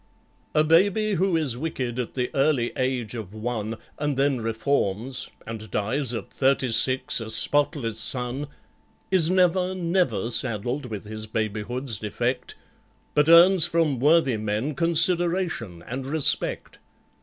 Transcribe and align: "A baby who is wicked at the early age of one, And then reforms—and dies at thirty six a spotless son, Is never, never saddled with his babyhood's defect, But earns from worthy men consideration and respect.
"A 0.55 0.63
baby 0.63 1.13
who 1.13 1.37
is 1.37 1.55
wicked 1.55 1.99
at 1.99 2.15
the 2.15 2.31
early 2.33 2.71
age 2.75 3.13
of 3.13 3.35
one, 3.35 3.75
And 3.99 4.17
then 4.17 4.41
reforms—and 4.41 5.69
dies 5.69 6.11
at 6.11 6.31
thirty 6.31 6.71
six 6.71 7.19
a 7.19 7.29
spotless 7.29 7.99
son, 7.99 8.47
Is 9.11 9.29
never, 9.29 9.75
never 9.75 10.31
saddled 10.31 10.87
with 10.87 11.05
his 11.05 11.27
babyhood's 11.27 11.99
defect, 11.99 12.55
But 13.13 13.29
earns 13.29 13.67
from 13.67 13.99
worthy 13.99 14.37
men 14.37 14.73
consideration 14.73 15.83
and 15.85 16.03
respect. 16.07 16.79